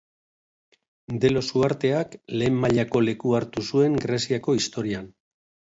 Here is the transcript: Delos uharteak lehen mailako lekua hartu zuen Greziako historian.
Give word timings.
Delos 1.25 1.43
uharteak 1.59 2.17
lehen 2.41 2.57
mailako 2.65 3.03
lekua 3.11 3.39
hartu 3.43 3.67
zuen 3.69 4.01
Greziako 4.09 4.59
historian. 4.65 5.09